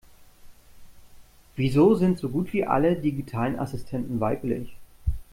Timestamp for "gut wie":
2.29-2.65